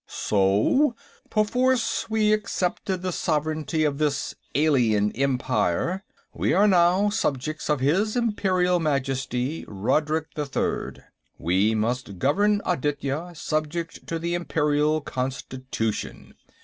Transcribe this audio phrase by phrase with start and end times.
[0.07, 0.95] "So,
[1.29, 6.03] perforce, we accepted the sovereignty of this alien Empire.
[6.33, 11.03] We are now the subjects of his Imperial Majesty, Rodrik III.
[11.37, 16.33] We must govern Aditya subject to the Imperial Constitution."